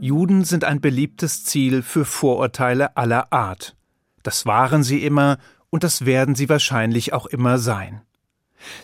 Juden 0.00 0.44
sind 0.44 0.64
ein 0.64 0.80
beliebtes 0.80 1.44
Ziel 1.44 1.82
für 1.82 2.04
Vorurteile 2.04 2.96
aller 2.96 3.32
Art. 3.32 3.76
Das 4.22 4.46
waren 4.46 4.82
sie 4.82 5.04
immer 5.04 5.38
und 5.70 5.84
das 5.84 6.04
werden 6.04 6.34
sie 6.34 6.48
wahrscheinlich 6.48 7.12
auch 7.12 7.26
immer 7.26 7.58
sein. 7.58 8.02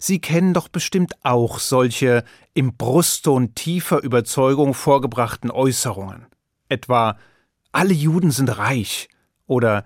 Sie 0.00 0.21
kennen 0.21 0.54
doch 0.54 0.68
bestimmt 0.68 1.14
auch 1.22 1.58
solche 1.58 2.24
im 2.54 2.76
Brustton 2.76 3.54
tiefer 3.54 4.02
Überzeugung 4.02 4.74
vorgebrachten 4.74 5.50
Äußerungen. 5.50 6.26
Etwa 6.68 7.17
alle 7.72 7.95
Juden 7.95 8.31
sind 8.31 8.59
reich 8.59 9.09
oder 9.47 9.85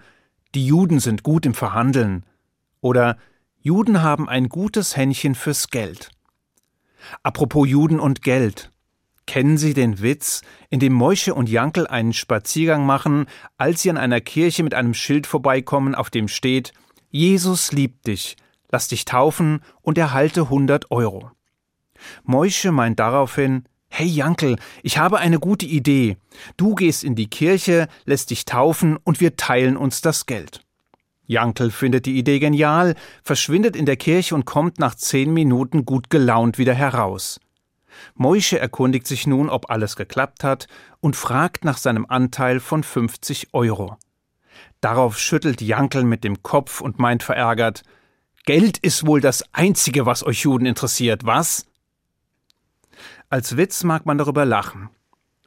die 0.54 0.66
Juden 0.66 1.00
sind 1.00 1.22
gut 1.22 1.46
im 1.46 1.54
Verhandeln 1.54 2.24
oder 2.80 3.16
Juden 3.60 4.02
haben 4.02 4.28
ein 4.28 4.48
gutes 4.48 4.96
Händchen 4.96 5.34
fürs 5.34 5.68
Geld. 5.68 6.10
Apropos 7.22 7.68
Juden 7.68 8.00
und 8.00 8.22
Geld. 8.22 8.71
Kennen 9.26 9.56
Sie 9.56 9.74
den 9.74 10.02
Witz, 10.02 10.42
in 10.68 10.80
dem 10.80 10.92
Moische 10.92 11.34
und 11.34 11.48
Jankel 11.48 11.86
einen 11.86 12.12
Spaziergang 12.12 12.84
machen, 12.84 13.26
als 13.56 13.82
sie 13.82 13.90
an 13.90 13.96
einer 13.96 14.20
Kirche 14.20 14.62
mit 14.62 14.74
einem 14.74 14.94
Schild 14.94 15.26
vorbeikommen, 15.26 15.94
auf 15.94 16.10
dem 16.10 16.28
steht 16.28 16.72
Jesus 17.14 17.72
liebt 17.72 18.06
dich, 18.06 18.36
lass 18.70 18.88
dich 18.88 19.04
taufen 19.04 19.60
und 19.82 19.98
erhalte 19.98 20.44
100 20.44 20.90
Euro. 20.90 21.30
Moische 22.24 22.72
meint 22.72 22.98
daraufhin, 22.98 23.64
Hey 23.90 24.06
Jankel, 24.06 24.56
ich 24.82 24.96
habe 24.96 25.18
eine 25.18 25.38
gute 25.38 25.66
Idee. 25.66 26.16
Du 26.56 26.74
gehst 26.74 27.04
in 27.04 27.14
die 27.14 27.28
Kirche, 27.28 27.88
lässt 28.06 28.30
dich 28.30 28.46
taufen 28.46 28.96
und 29.04 29.20
wir 29.20 29.36
teilen 29.36 29.76
uns 29.76 30.00
das 30.00 30.24
Geld. 30.24 30.64
Jankel 31.26 31.70
findet 31.70 32.06
die 32.06 32.16
Idee 32.16 32.38
genial, 32.38 32.94
verschwindet 33.22 33.76
in 33.76 33.84
der 33.84 33.96
Kirche 33.96 34.34
und 34.34 34.46
kommt 34.46 34.78
nach 34.78 34.94
zehn 34.94 35.34
Minuten 35.34 35.84
gut 35.84 36.08
gelaunt 36.08 36.56
wieder 36.56 36.72
heraus. 36.72 37.38
Moische 38.14 38.58
erkundigt 38.58 39.06
sich 39.06 39.26
nun, 39.26 39.48
ob 39.48 39.70
alles 39.70 39.96
geklappt 39.96 40.44
hat 40.44 40.66
und 41.00 41.16
fragt 41.16 41.64
nach 41.64 41.78
seinem 41.78 42.06
Anteil 42.06 42.60
von 42.60 42.82
50 42.82 43.48
Euro. 43.52 43.96
Darauf 44.80 45.18
schüttelt 45.18 45.60
Jankel 45.60 46.04
mit 46.04 46.24
dem 46.24 46.42
Kopf 46.42 46.80
und 46.80 46.98
meint 46.98 47.22
verärgert, 47.22 47.82
Geld 48.44 48.78
ist 48.78 49.06
wohl 49.06 49.20
das 49.20 49.44
Einzige, 49.52 50.04
was 50.04 50.24
euch 50.26 50.40
Juden 50.40 50.66
interessiert, 50.66 51.24
was? 51.24 51.66
Als 53.28 53.56
Witz 53.56 53.84
mag 53.84 54.04
man 54.04 54.18
darüber 54.18 54.44
lachen. 54.44 54.90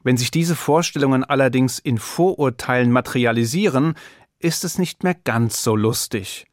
Wenn 0.01 0.17
sich 0.17 0.31
diese 0.31 0.55
Vorstellungen 0.55 1.23
allerdings 1.23 1.79
in 1.79 1.97
Vorurteilen 1.97 2.91
materialisieren, 2.91 3.95
ist 4.39 4.63
es 4.63 4.77
nicht 4.77 5.03
mehr 5.03 5.15
ganz 5.15 5.63
so 5.63 5.75
lustig. 5.75 6.45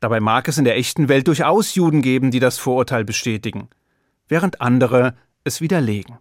Dabei 0.00 0.20
mag 0.20 0.48
es 0.48 0.58
in 0.58 0.64
der 0.64 0.76
echten 0.76 1.08
Welt 1.08 1.28
durchaus 1.28 1.74
Juden 1.74 2.02
geben, 2.02 2.30
die 2.32 2.40
das 2.40 2.58
Vorurteil 2.58 3.04
bestätigen, 3.04 3.68
während 4.32 4.62
andere 4.62 5.14
es 5.44 5.60
widerlegen. 5.60 6.16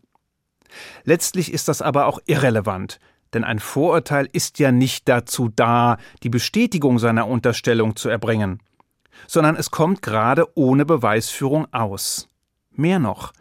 Letztlich 1.05 1.53
ist 1.53 1.69
das 1.69 1.81
aber 1.81 2.07
auch 2.07 2.19
irrelevant, 2.25 2.99
denn 3.33 3.45
ein 3.45 3.59
Vorurteil 3.59 4.27
ist 4.33 4.59
ja 4.59 4.73
nicht 4.73 5.07
dazu 5.07 5.47
da, 5.47 5.95
die 6.21 6.29
Bestätigung 6.29 6.99
seiner 6.99 7.25
Unterstellung 7.29 7.95
zu 7.95 8.09
erbringen, 8.09 8.61
sondern 9.27 9.55
es 9.55 9.71
kommt 9.71 10.01
gerade 10.01 10.45
ohne 10.55 10.83
Beweisführung 10.83 11.73
aus. 11.73 12.27
Mehr 12.71 12.99
noch, 12.99 13.31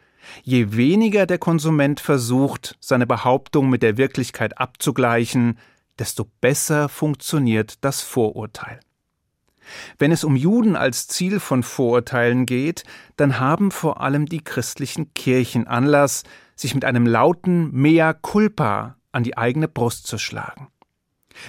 je 0.44 0.76
weniger 0.76 1.26
der 1.26 1.38
Konsument 1.38 1.98
versucht, 1.98 2.76
seine 2.78 3.08
Behauptung 3.08 3.70
mit 3.70 3.82
der 3.82 3.96
Wirklichkeit 3.96 4.56
abzugleichen, 4.58 5.58
desto 5.98 6.28
besser 6.40 6.88
funktioniert 6.88 7.84
das 7.84 8.02
Vorurteil. 8.02 8.78
Wenn 9.98 10.12
es 10.12 10.24
um 10.24 10.36
Juden 10.36 10.76
als 10.76 11.06
Ziel 11.06 11.40
von 11.40 11.62
Vorurteilen 11.62 12.46
geht, 12.46 12.84
dann 13.16 13.38
haben 13.38 13.70
vor 13.70 14.00
allem 14.00 14.26
die 14.26 14.42
christlichen 14.42 15.12
Kirchen 15.14 15.66
Anlass, 15.66 16.24
sich 16.56 16.74
mit 16.74 16.84
einem 16.84 17.06
lauten 17.06 17.70
Mea 17.72 18.12
culpa 18.12 18.96
an 19.12 19.22
die 19.22 19.36
eigene 19.36 19.68
Brust 19.68 20.06
zu 20.06 20.18
schlagen. 20.18 20.68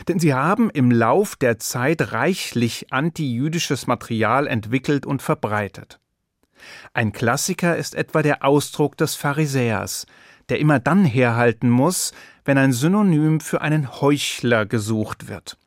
Denn 0.08 0.20
sie 0.20 0.34
haben 0.34 0.70
im 0.70 0.92
Lauf 0.92 1.36
der 1.36 1.60
Zeit 1.60 2.14
reichlich 2.14 2.94
antijüdisches 2.94 3.88
Material 3.88 4.48
entwickelt 4.48 5.06
und 5.06 5.22
verbreitet. 5.22 6.00
Ein 6.94 7.12
Klassiker 7.12 7.76
ist 7.76 7.96
etwa 7.96 8.22
der 8.22 8.46
Ausdruck 8.46 8.98
des 8.98 9.16
Pharisäers, 9.16 10.06
der 10.50 10.60
immer 10.60 10.80
dann 10.80 11.06
herhalten 11.06 11.70
muss, 11.70 12.14
wenn 12.46 12.58
ein 12.58 12.74
Synonym 12.74 13.40
für 13.40 13.62
einen 13.62 14.02
Heuchler 14.02 14.66
gesucht 14.66 15.28
wird. 15.28 15.58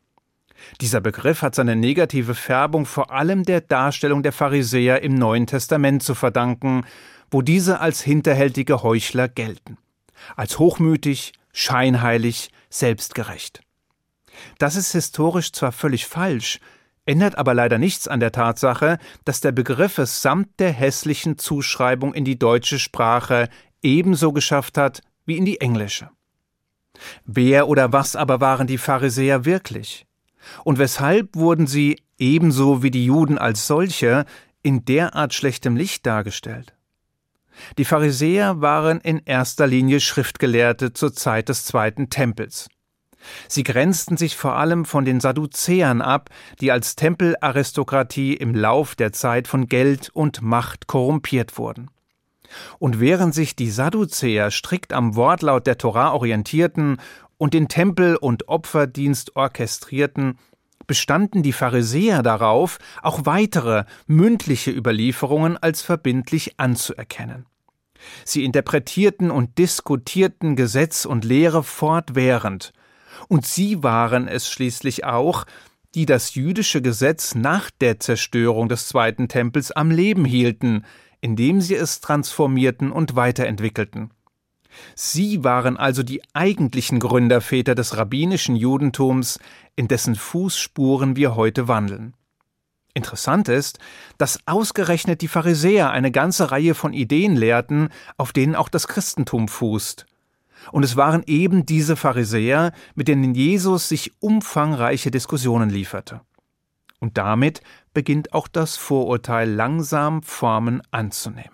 Dieser 0.80 1.00
Begriff 1.00 1.42
hat 1.42 1.54
seine 1.54 1.76
negative 1.76 2.34
Färbung 2.34 2.86
vor 2.86 3.10
allem 3.10 3.44
der 3.44 3.60
Darstellung 3.60 4.22
der 4.22 4.32
Pharisäer 4.32 5.02
im 5.02 5.14
Neuen 5.14 5.46
Testament 5.46 6.02
zu 6.02 6.14
verdanken, 6.14 6.84
wo 7.30 7.42
diese 7.42 7.80
als 7.80 8.02
hinterhältige 8.02 8.82
Heuchler 8.82 9.28
gelten, 9.28 9.78
als 10.36 10.58
hochmütig, 10.58 11.32
scheinheilig, 11.52 12.50
selbstgerecht. 12.70 13.60
Das 14.58 14.76
ist 14.76 14.92
historisch 14.92 15.52
zwar 15.52 15.72
völlig 15.72 16.06
falsch, 16.06 16.60
ändert 17.06 17.36
aber 17.38 17.54
leider 17.54 17.78
nichts 17.78 18.08
an 18.08 18.20
der 18.20 18.32
Tatsache, 18.32 18.98
dass 19.24 19.40
der 19.40 19.52
Begriff 19.52 19.98
es 19.98 20.22
samt 20.22 20.58
der 20.58 20.72
hässlichen 20.72 21.38
Zuschreibung 21.38 22.14
in 22.14 22.24
die 22.24 22.38
deutsche 22.38 22.78
Sprache 22.78 23.48
ebenso 23.82 24.32
geschafft 24.32 24.78
hat 24.78 25.02
wie 25.26 25.36
in 25.36 25.44
die 25.44 25.60
englische. 25.60 26.10
Wer 27.24 27.68
oder 27.68 27.92
was 27.92 28.16
aber 28.16 28.40
waren 28.40 28.66
die 28.66 28.78
Pharisäer 28.78 29.44
wirklich? 29.44 30.06
Und 30.64 30.78
weshalb 30.78 31.36
wurden 31.36 31.66
sie, 31.66 32.00
ebenso 32.18 32.82
wie 32.82 32.90
die 32.90 33.04
Juden 33.04 33.38
als 33.38 33.66
solche, 33.66 34.24
in 34.62 34.84
derart 34.84 35.34
schlechtem 35.34 35.76
Licht 35.76 36.06
dargestellt? 36.06 36.74
Die 37.78 37.84
Pharisäer 37.84 38.60
waren 38.60 39.00
in 39.00 39.22
erster 39.24 39.66
Linie 39.66 40.00
Schriftgelehrte 40.00 40.92
zur 40.92 41.12
Zeit 41.12 41.48
des 41.48 41.64
zweiten 41.64 42.10
Tempels. 42.10 42.68
Sie 43.48 43.62
grenzten 43.62 44.16
sich 44.16 44.36
vor 44.36 44.56
allem 44.56 44.84
von 44.84 45.04
den 45.04 45.20
Sadduzäern 45.20 46.02
ab, 46.02 46.30
die 46.60 46.70
als 46.70 46.96
Tempelaristokratie 46.96 48.34
im 48.34 48.54
Lauf 48.54 48.94
der 48.94 49.12
Zeit 49.12 49.48
von 49.48 49.66
Geld 49.66 50.10
und 50.12 50.42
Macht 50.42 50.86
korrumpiert 50.86 51.56
wurden. 51.56 51.90
Und 52.78 53.00
während 53.00 53.34
sich 53.34 53.56
die 53.56 53.70
Sadduzäer 53.70 54.50
strikt 54.50 54.92
am 54.92 55.16
Wortlaut 55.16 55.66
der 55.66 55.78
Torah 55.78 56.12
orientierten 56.12 56.98
und 57.38 57.54
den 57.54 57.68
Tempel- 57.68 58.16
und 58.16 58.48
Opferdienst 58.48 59.36
orchestrierten, 59.36 60.38
bestanden 60.86 61.42
die 61.42 61.52
Pharisäer 61.52 62.22
darauf, 62.22 62.78
auch 63.02 63.24
weitere 63.24 63.84
mündliche 64.06 64.70
Überlieferungen 64.70 65.56
als 65.56 65.82
verbindlich 65.82 66.54
anzuerkennen. 66.58 67.46
Sie 68.24 68.44
interpretierten 68.44 69.30
und 69.30 69.56
diskutierten 69.58 70.56
Gesetz 70.56 71.04
und 71.04 71.24
Lehre 71.24 71.62
fortwährend, 71.62 72.72
und 73.28 73.46
sie 73.46 73.82
waren 73.82 74.28
es 74.28 74.50
schließlich 74.50 75.04
auch, 75.04 75.46
die 75.94 76.06
das 76.06 76.34
jüdische 76.34 76.82
Gesetz 76.82 77.34
nach 77.34 77.70
der 77.70 78.00
Zerstörung 78.00 78.68
des 78.68 78.88
zweiten 78.88 79.28
Tempels 79.28 79.70
am 79.70 79.90
Leben 79.90 80.24
hielten, 80.24 80.84
indem 81.20 81.60
sie 81.60 81.76
es 81.76 82.00
transformierten 82.00 82.90
und 82.90 83.16
weiterentwickelten. 83.16 84.10
Sie 84.94 85.44
waren 85.44 85.76
also 85.76 86.02
die 86.02 86.22
eigentlichen 86.32 87.00
Gründerväter 87.00 87.74
des 87.74 87.96
rabbinischen 87.96 88.56
Judentums, 88.56 89.38
in 89.76 89.88
dessen 89.88 90.14
Fußspuren 90.14 91.16
wir 91.16 91.36
heute 91.36 91.68
wandeln. 91.68 92.14
Interessant 92.94 93.48
ist, 93.48 93.80
dass 94.18 94.38
ausgerechnet 94.46 95.20
die 95.20 95.28
Pharisäer 95.28 95.90
eine 95.90 96.12
ganze 96.12 96.52
Reihe 96.52 96.74
von 96.74 96.92
Ideen 96.92 97.34
lehrten, 97.34 97.88
auf 98.16 98.32
denen 98.32 98.54
auch 98.54 98.68
das 98.68 98.86
Christentum 98.86 99.48
fußt. 99.48 100.06
Und 100.70 100.84
es 100.84 100.96
waren 100.96 101.24
eben 101.26 101.66
diese 101.66 101.96
Pharisäer, 101.96 102.72
mit 102.94 103.08
denen 103.08 103.34
Jesus 103.34 103.88
sich 103.88 104.12
umfangreiche 104.20 105.10
Diskussionen 105.10 105.70
lieferte. 105.70 106.20
Und 107.00 107.18
damit 107.18 107.62
beginnt 107.92 108.32
auch 108.32 108.48
das 108.48 108.76
Vorurteil 108.76 109.50
langsam 109.50 110.22
Formen 110.22 110.80
anzunehmen. 110.90 111.53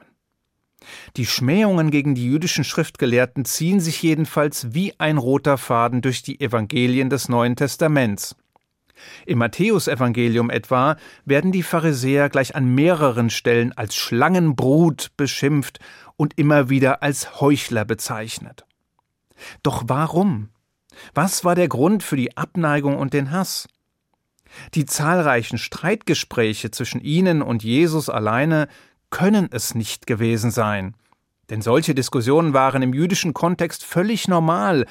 Die 1.16 1.26
Schmähungen 1.26 1.90
gegen 1.90 2.14
die 2.14 2.24
jüdischen 2.24 2.64
Schriftgelehrten 2.64 3.44
ziehen 3.44 3.80
sich 3.80 4.02
jedenfalls 4.02 4.72
wie 4.74 4.94
ein 4.98 5.18
roter 5.18 5.58
Faden 5.58 6.02
durch 6.02 6.22
die 6.22 6.40
Evangelien 6.40 7.10
des 7.10 7.28
Neuen 7.28 7.56
Testaments. 7.56 8.36
Im 9.26 9.38
Matthäusevangelium 9.38 10.50
etwa 10.50 10.96
werden 11.24 11.52
die 11.52 11.62
Pharisäer 11.62 12.28
gleich 12.28 12.54
an 12.54 12.74
mehreren 12.74 13.30
Stellen 13.30 13.72
als 13.72 13.94
Schlangenbrut 13.94 15.10
beschimpft 15.16 15.78
und 16.16 16.36
immer 16.38 16.68
wieder 16.68 17.02
als 17.02 17.40
Heuchler 17.40 17.84
bezeichnet. 17.84 18.66
Doch 19.62 19.84
warum? 19.86 20.50
Was 21.14 21.44
war 21.44 21.54
der 21.54 21.68
Grund 21.68 22.02
für 22.02 22.16
die 22.16 22.36
Abneigung 22.36 22.98
und 22.98 23.14
den 23.14 23.30
Hass? 23.30 23.68
Die 24.74 24.84
zahlreichen 24.84 25.58
Streitgespräche 25.58 26.70
zwischen 26.70 27.00
ihnen 27.00 27.40
und 27.40 27.62
Jesus 27.62 28.08
alleine 28.08 28.68
können 29.10 29.48
es 29.52 29.74
nicht 29.74 30.06
gewesen 30.06 30.50
sein. 30.50 30.94
Denn 31.50 31.62
solche 31.62 31.94
Diskussionen 31.94 32.54
waren 32.54 32.82
im 32.82 32.94
jüdischen 32.94 33.34
Kontext 33.34 33.84
völlig 33.84 34.28
normal, 34.28 34.86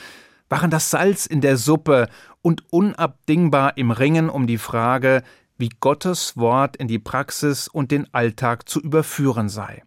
waren 0.50 0.70
das 0.70 0.90
Salz 0.90 1.26
in 1.26 1.42
der 1.42 1.58
Suppe 1.58 2.10
und 2.42 2.64
unabdingbar 2.72 3.78
im 3.78 3.92
Ringen 3.92 4.30
um 4.30 4.46
die 4.46 4.58
Frage, 4.58 5.24
wie 5.58 5.70
Gottes 5.80 6.38
Wort 6.38 6.78
in 6.78 6.88
die 6.88 7.00
Praxis 7.00 7.68
und 7.68 7.92
den 7.92 8.14
Alltag 8.14 8.68
zu 8.68 8.80
überführen 8.80 9.50
sei. 9.50 9.84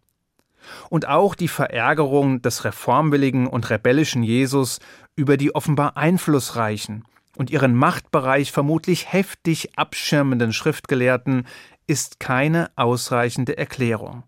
Und 0.89 1.09
auch 1.09 1.35
die 1.35 1.49
Verärgerung 1.49 2.41
des 2.41 2.65
reformwilligen 2.65 3.47
und 3.47 3.69
rebellischen 3.71 4.23
Jesus 4.23 4.79
über 5.17 5.37
die 5.37 5.55
offenbar 5.55 5.97
einflussreichen 5.97 7.05
und 7.37 7.51
ihren 7.51 7.75
Machtbereich 7.75 8.53
vermutlich 8.53 9.13
heftig 9.13 9.77
abschirmenden 9.77 10.53
Schriftgelehrten 10.53 11.47
ist 11.87 12.21
keine 12.21 12.71
ausreichende 12.77 13.59
Erklärung. 13.59 14.25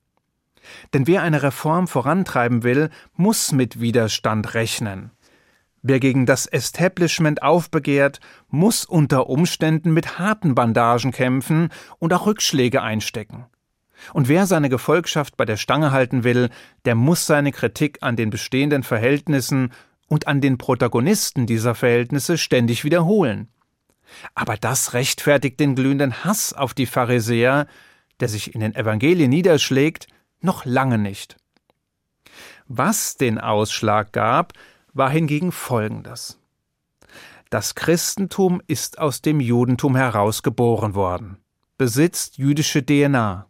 Denn 0.92 1.06
wer 1.06 1.22
eine 1.22 1.42
Reform 1.42 1.88
vorantreiben 1.88 2.62
will, 2.62 2.90
muss 3.14 3.52
mit 3.52 3.80
Widerstand 3.80 4.54
rechnen. 4.54 5.10
Wer 5.82 6.00
gegen 6.00 6.24
das 6.24 6.46
Establishment 6.46 7.42
aufbegehrt, 7.42 8.20
muss 8.48 8.86
unter 8.86 9.28
Umständen 9.28 9.92
mit 9.92 10.18
harten 10.18 10.54
Bandagen 10.54 11.12
kämpfen 11.12 11.68
und 11.98 12.14
auch 12.14 12.26
Rückschläge 12.26 12.80
einstecken. 12.80 13.44
Und 14.12 14.28
wer 14.28 14.46
seine 14.46 14.70
Gefolgschaft 14.70 15.36
bei 15.36 15.44
der 15.44 15.56
Stange 15.56 15.92
halten 15.92 16.24
will, 16.24 16.48
der 16.84 16.94
muss 16.94 17.26
seine 17.26 17.52
Kritik 17.52 17.98
an 18.00 18.16
den 18.16 18.30
bestehenden 18.30 18.82
Verhältnissen 18.82 19.72
und 20.08 20.26
an 20.26 20.40
den 20.40 20.58
Protagonisten 20.58 21.46
dieser 21.46 21.74
Verhältnisse 21.74 22.38
ständig 22.38 22.84
wiederholen. 22.84 23.48
Aber 24.34 24.56
das 24.56 24.92
rechtfertigt 24.92 25.60
den 25.60 25.74
glühenden 25.74 26.24
Hass 26.24 26.52
auf 26.52 26.74
die 26.74 26.86
Pharisäer, 26.86 27.66
der 28.20 28.28
sich 28.28 28.54
in 28.54 28.60
den 28.60 28.74
Evangelien 28.74 29.30
niederschlägt, 29.30 30.06
noch 30.40 30.64
lange 30.64 30.98
nicht. 30.98 31.36
Was 32.66 33.16
den 33.16 33.38
Ausschlag 33.38 34.12
gab, 34.12 34.52
war 34.92 35.10
hingegen 35.10 35.52
Folgendes. 35.52 36.38
Das 37.50 37.74
Christentum 37.74 38.62
ist 38.66 38.98
aus 38.98 39.22
dem 39.22 39.40
Judentum 39.40 39.96
herausgeboren 39.96 40.94
worden, 40.94 41.38
besitzt 41.78 42.38
jüdische 42.38 42.84
DNA. 42.84 43.46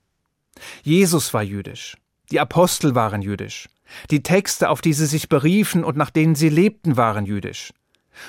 Jesus 0.82 1.32
war 1.32 1.42
jüdisch, 1.42 1.96
die 2.30 2.40
Apostel 2.40 2.94
waren 2.94 3.22
jüdisch, 3.22 3.68
die 4.10 4.22
Texte, 4.22 4.68
auf 4.68 4.80
die 4.80 4.92
sie 4.92 5.06
sich 5.06 5.28
beriefen 5.28 5.84
und 5.84 5.96
nach 5.96 6.10
denen 6.10 6.34
sie 6.34 6.48
lebten, 6.48 6.96
waren 6.96 7.26
jüdisch. 7.26 7.72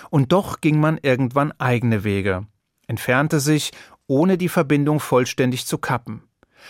Und 0.10 0.32
doch 0.32 0.62
ging 0.62 0.80
man 0.80 1.00
irgendwann 1.02 1.52
eigene 1.60 2.04
Wege, 2.04 2.48
entfernte 2.88 3.40
sich, 3.40 3.72
ohne 4.08 4.38
die 4.38 4.50
Verbindung 4.50 5.00
vollständig 5.00 5.66
zu 5.66 5.78
kappen 5.78 6.22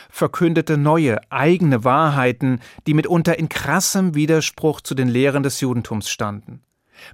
verkündete 0.09 0.77
neue, 0.77 1.19
eigene 1.31 1.83
Wahrheiten, 1.83 2.59
die 2.87 2.93
mitunter 2.93 3.37
in 3.37 3.49
krassem 3.49 4.15
Widerspruch 4.15 4.81
zu 4.81 4.95
den 4.95 5.07
Lehren 5.07 5.43
des 5.43 5.61
Judentums 5.61 6.09
standen, 6.09 6.61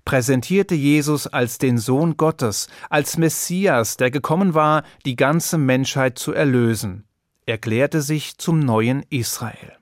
präsentierte 0.06 0.76
Jesus 0.76 1.28
als 1.28 1.58
den 1.58 1.78
Sohn 1.78 2.18
Gottes, 2.18 2.68
als 2.90 3.18
Messias, 3.18 3.98
der 3.98 4.12
gekommen 4.12 4.54
war, 4.54 4.84
die 5.06 5.16
ganze 5.16 5.58
Menschheit 5.58 6.18
zu 6.20 6.34
erlösen, 6.34 7.06
erklärte 7.46 8.02
sich 8.02 8.38
zum 8.38 8.60
neuen 8.60 9.04
Israel. 9.10 9.74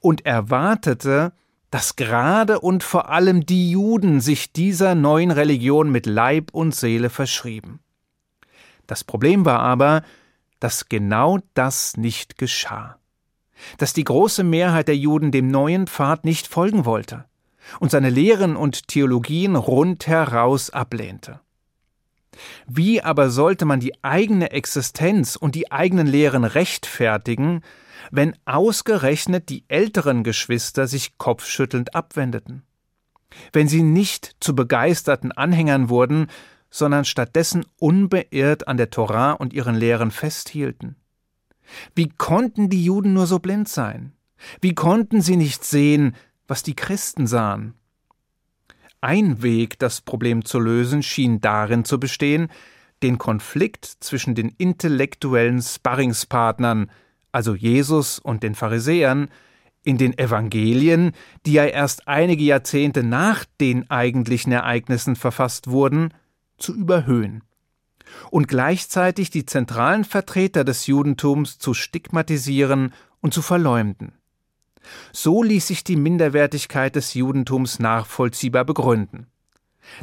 Und 0.00 0.24
erwartete, 0.24 1.32
dass 1.70 1.96
gerade 1.96 2.60
und 2.60 2.82
vor 2.82 3.10
allem 3.10 3.44
die 3.44 3.70
Juden 3.70 4.20
sich 4.20 4.52
dieser 4.52 4.94
neuen 4.94 5.30
Religion 5.30 5.90
mit 5.90 6.06
Leib 6.06 6.50
und 6.52 6.74
Seele 6.74 7.10
verschrieben. 7.10 7.80
Das 8.86 9.04
Problem 9.04 9.44
war 9.44 9.60
aber, 9.60 10.02
dass 10.60 10.88
genau 10.88 11.38
das 11.54 11.96
nicht 11.96 12.38
geschah. 12.38 12.98
Dass 13.78 13.92
die 13.92 14.04
große 14.04 14.44
Mehrheit 14.44 14.88
der 14.88 14.96
Juden 14.96 15.32
dem 15.32 15.48
neuen 15.48 15.86
Pfad 15.86 16.24
nicht 16.24 16.46
folgen 16.46 16.84
wollte 16.84 17.24
und 17.80 17.90
seine 17.90 18.10
Lehren 18.10 18.56
und 18.56 18.88
Theologien 18.88 19.56
rundheraus 19.56 20.70
ablehnte. 20.70 21.40
Wie 22.66 23.02
aber 23.02 23.30
sollte 23.30 23.64
man 23.64 23.80
die 23.80 23.92
eigene 24.02 24.50
Existenz 24.50 25.36
und 25.36 25.54
die 25.54 25.72
eigenen 25.72 26.06
Lehren 26.06 26.44
rechtfertigen, 26.44 27.62
wenn 28.10 28.36
ausgerechnet 28.44 29.48
die 29.48 29.64
älteren 29.68 30.22
Geschwister 30.22 30.86
sich 30.86 31.18
kopfschüttelnd 31.18 31.94
abwendeten? 31.94 32.62
Wenn 33.52 33.68
sie 33.68 33.82
nicht 33.82 34.36
zu 34.40 34.54
begeisterten 34.54 35.32
Anhängern 35.32 35.88
wurden, 35.88 36.28
sondern 36.70 37.04
stattdessen 37.04 37.64
unbeirrt 37.78 38.68
an 38.68 38.76
der 38.76 38.90
Torah 38.90 39.32
und 39.32 39.52
ihren 39.52 39.74
Lehren 39.74 40.10
festhielten. 40.10 40.96
Wie 41.94 42.08
konnten 42.08 42.68
die 42.68 42.84
Juden 42.84 43.12
nur 43.12 43.26
so 43.26 43.38
blind 43.38 43.68
sein? 43.68 44.12
Wie 44.60 44.74
konnten 44.74 45.20
sie 45.20 45.36
nicht 45.36 45.64
sehen, 45.64 46.14
was 46.46 46.62
die 46.62 46.76
Christen 46.76 47.26
sahen? 47.26 47.74
Ein 49.00 49.42
Weg, 49.42 49.78
das 49.78 50.00
Problem 50.00 50.44
zu 50.44 50.58
lösen, 50.58 51.02
schien 51.02 51.40
darin 51.40 51.84
zu 51.84 52.00
bestehen, 52.00 52.48
den 53.02 53.18
Konflikt 53.18 53.84
zwischen 53.84 54.34
den 54.34 54.48
intellektuellen 54.48 55.60
Sparringspartnern, 55.60 56.90
also 57.30 57.54
Jesus 57.54 58.18
und 58.18 58.42
den 58.42 58.54
Pharisäern, 58.54 59.28
in 59.82 59.98
den 59.98 60.18
Evangelien, 60.18 61.12
die 61.44 61.52
ja 61.52 61.64
erst 61.64 62.08
einige 62.08 62.42
Jahrzehnte 62.42 63.04
nach 63.04 63.44
den 63.60 63.88
eigentlichen 63.88 64.52
Ereignissen 64.52 65.14
verfasst 65.14 65.68
wurden, 65.68 66.12
zu 66.58 66.74
überhöhen 66.74 67.42
und 68.30 68.48
gleichzeitig 68.48 69.30
die 69.30 69.46
zentralen 69.46 70.04
Vertreter 70.04 70.64
des 70.64 70.86
Judentums 70.86 71.58
zu 71.58 71.74
stigmatisieren 71.74 72.92
und 73.20 73.34
zu 73.34 73.42
verleumden. 73.42 74.12
So 75.12 75.42
ließ 75.42 75.66
sich 75.66 75.84
die 75.84 75.96
Minderwertigkeit 75.96 76.96
des 76.96 77.14
Judentums 77.14 77.78
nachvollziehbar 77.78 78.64
begründen. 78.64 79.26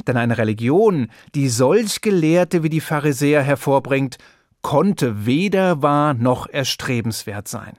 Denn 0.06 0.16
eine 0.16 0.38
Religion, 0.38 1.08
die 1.34 1.48
solch 1.48 2.00
Gelehrte 2.00 2.62
wie 2.62 2.70
die 2.70 2.80
Pharisäer 2.80 3.42
hervorbringt, 3.42 4.18
konnte 4.62 5.26
weder 5.26 5.82
wahr 5.82 6.14
noch 6.14 6.46
erstrebenswert 6.48 7.48
sein. 7.48 7.76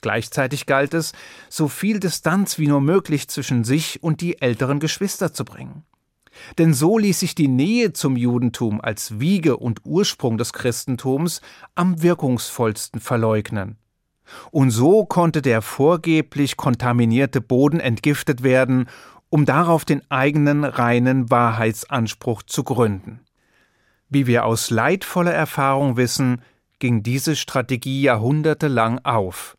Gleichzeitig 0.00 0.66
galt 0.66 0.94
es, 0.94 1.12
so 1.48 1.68
viel 1.68 2.00
Distanz 2.00 2.58
wie 2.58 2.66
nur 2.66 2.80
möglich 2.80 3.28
zwischen 3.28 3.62
sich 3.62 4.02
und 4.02 4.20
die 4.20 4.40
älteren 4.40 4.80
Geschwister 4.80 5.32
zu 5.32 5.44
bringen. 5.44 5.84
Denn 6.58 6.74
so 6.74 6.98
ließ 6.98 7.20
sich 7.20 7.34
die 7.34 7.46
Nähe 7.46 7.92
zum 7.92 8.16
Judentum 8.16 8.80
als 8.80 9.20
Wiege 9.20 9.58
und 9.58 9.82
Ursprung 9.84 10.38
des 10.38 10.52
Christentums 10.52 11.40
am 11.74 12.02
wirkungsvollsten 12.02 13.00
verleugnen. 13.00 13.76
Und 14.50 14.70
so 14.70 15.04
konnte 15.04 15.42
der 15.42 15.62
vorgeblich 15.62 16.56
kontaminierte 16.56 17.40
Boden 17.40 17.80
entgiftet 17.80 18.42
werden, 18.42 18.88
um 19.30 19.46
darauf 19.46 19.84
den 19.84 20.02
eigenen 20.10 20.64
reinen 20.64 21.30
Wahrheitsanspruch 21.30 22.42
zu 22.42 22.64
gründen. 22.64 23.20
Wie 24.08 24.26
wir 24.26 24.44
aus 24.44 24.68
leidvoller 24.68 25.32
Erfahrung 25.32 25.96
wissen, 25.96 26.42
ging 26.78 27.02
diese 27.02 27.36
Strategie 27.36 28.02
jahrhundertelang 28.02 28.98
auf. 29.04 29.56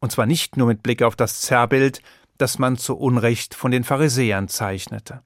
Und 0.00 0.12
zwar 0.12 0.26
nicht 0.26 0.58
nur 0.58 0.66
mit 0.66 0.82
Blick 0.82 1.02
auf 1.02 1.16
das 1.16 1.40
Zerrbild, 1.40 2.02
das 2.36 2.58
man 2.58 2.76
zu 2.76 2.96
Unrecht 2.96 3.54
von 3.54 3.70
den 3.70 3.84
Pharisäern 3.84 4.48
zeichnete. 4.48 5.22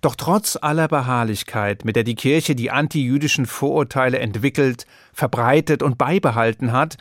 Doch 0.00 0.14
trotz 0.14 0.56
aller 0.56 0.88
Beharrlichkeit, 0.88 1.84
mit 1.84 1.96
der 1.96 2.04
die 2.04 2.14
Kirche 2.14 2.54
die 2.54 2.70
antijüdischen 2.70 3.46
Vorurteile 3.46 4.18
entwickelt, 4.18 4.86
verbreitet 5.12 5.82
und 5.82 5.98
beibehalten 5.98 6.72
hat, 6.72 6.96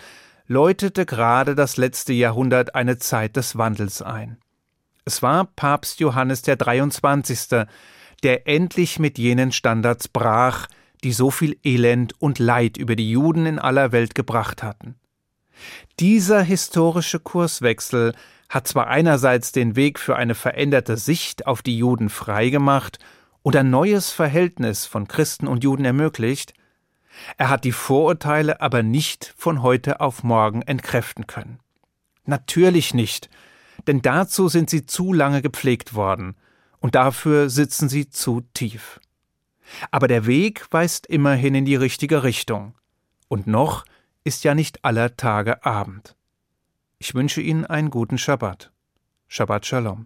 läutete 0.48 1.06
gerade 1.06 1.56
das 1.56 1.78
letzte 1.78 2.14
Jahrhundert 2.14 2.74
eine 2.76 2.98
Zeit 2.98 3.36
des 3.36 3.58
Wandels 3.58 4.02
ein. 4.02 4.38
Es 5.06 5.22
war 5.22 5.46
Papst 5.46 6.00
Johannes 6.00 6.42
der 6.42 6.56
23., 6.56 7.66
der 8.24 8.48
endlich 8.48 8.98
mit 9.00 9.18
jenen 9.18 9.52
Standards 9.52 10.08
brach, 10.08 10.68
die 11.04 11.14
so 11.14 11.30
viel 11.32 11.58
Elend 11.64 12.20
und 12.20 12.40
Leid 12.40 12.78
über 12.78 12.96
die 12.96 13.12
Juden 13.12 13.46
in 13.46 13.60
aller 13.60 13.92
Welt 13.92 14.16
gebracht 14.16 14.64
hatten. 14.64 14.96
Dieser 16.00 16.42
historische 16.42 17.20
Kurswechsel 17.20 18.14
hat 18.50 18.68
zwar 18.68 18.88
einerseits 18.88 19.52
den 19.52 19.76
Weg 19.76 20.00
für 20.00 20.16
eine 20.16 20.36
veränderte 20.36 20.98
Sicht 20.98 21.46
auf 21.46 21.62
die 21.62 21.78
Juden 21.78 22.10
freigemacht 22.10 23.00
und 23.44 23.56
ein 23.56 23.70
neues 23.70 24.12
Verhältnis 24.12 24.86
von 24.86 25.08
Christen 25.08 25.48
und 25.48 25.64
Juden 25.64 25.86
ermöglicht, 25.86 26.54
er 27.38 27.50
hat 27.50 27.64
die 27.64 27.72
Vorurteile 27.72 28.62
aber 28.62 28.84
nicht 28.84 29.34
von 29.38 29.62
heute 29.62 30.00
auf 30.00 30.24
morgen 30.24 30.62
entkräften 30.62 31.28
können. 31.28 31.60
Natürlich 32.26 32.94
nicht, 32.94 33.30
denn 33.88 34.02
dazu 34.02 34.50
sind 34.50 34.70
sie 34.70 34.86
zu 34.86 35.14
lange 35.14 35.42
gepflegt 35.42 35.94
worden, 35.94 36.36
und 36.80 36.96
dafür 36.96 37.50
sitzen 37.50 37.90
sie 37.90 38.10
zu 38.10 38.42
tief. 38.54 39.00
Aber 39.90 40.08
der 40.08 40.26
Weg 40.26 40.68
weist 40.72 41.08
immerhin 41.08 41.56
in 41.56 41.66
die 41.66 41.76
richtige 41.76 42.24
Richtung, 42.24 42.76
und 43.28 43.48
noch 43.48 43.86
ist 44.24 44.44
ja 44.44 44.54
nicht 44.54 44.86
aller 44.86 45.18
Tage 45.18 45.66
Abend. 45.66 46.16
Ich 47.00 47.14
wünsche 47.16 47.42
Ihnen 47.42 47.66
einen 47.66 47.90
guten 47.90 48.18
Schabbat. 48.18 48.72
Shabbat 49.28 49.66
Shalom. 49.66 50.06